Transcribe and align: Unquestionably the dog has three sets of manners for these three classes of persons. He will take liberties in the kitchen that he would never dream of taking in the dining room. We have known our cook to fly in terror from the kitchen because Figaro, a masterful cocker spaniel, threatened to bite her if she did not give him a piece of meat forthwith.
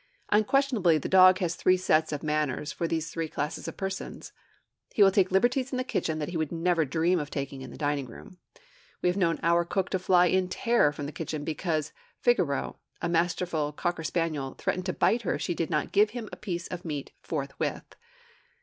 Unquestionably 0.31 0.97
the 0.97 1.07
dog 1.07 1.37
has 1.37 1.53
three 1.53 1.77
sets 1.77 2.11
of 2.11 2.23
manners 2.23 2.71
for 2.71 2.87
these 2.87 3.11
three 3.11 3.27
classes 3.27 3.67
of 3.67 3.77
persons. 3.77 4.33
He 4.95 5.03
will 5.03 5.11
take 5.11 5.29
liberties 5.31 5.71
in 5.71 5.77
the 5.77 5.83
kitchen 5.83 6.17
that 6.17 6.29
he 6.29 6.37
would 6.37 6.51
never 6.51 6.85
dream 6.85 7.19
of 7.19 7.29
taking 7.29 7.61
in 7.61 7.69
the 7.69 7.77
dining 7.77 8.07
room. 8.07 8.39
We 9.03 9.09
have 9.09 9.15
known 9.17 9.37
our 9.43 9.63
cook 9.63 9.89
to 9.91 9.99
fly 9.99 10.25
in 10.25 10.49
terror 10.49 10.91
from 10.91 11.05
the 11.05 11.11
kitchen 11.11 11.43
because 11.43 11.91
Figaro, 12.19 12.79
a 12.99 13.07
masterful 13.09 13.71
cocker 13.73 14.03
spaniel, 14.03 14.55
threatened 14.57 14.87
to 14.87 14.93
bite 14.93 15.21
her 15.21 15.35
if 15.35 15.43
she 15.43 15.53
did 15.53 15.69
not 15.69 15.91
give 15.91 16.09
him 16.17 16.29
a 16.31 16.35
piece 16.35 16.67
of 16.69 16.83
meat 16.83 17.11
forthwith. 17.21 17.95